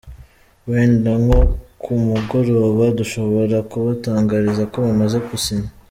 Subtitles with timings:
[0.69, 1.39] Wenda nko
[1.83, 5.69] ku mugoroba dushobora kubatangariza ko bamaze gusinya.